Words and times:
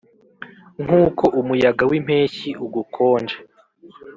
nkuko 0.83 1.25
umuyaga 1.39 1.83
wimpeshyi 1.91 2.49
ugukonje, 2.65 3.37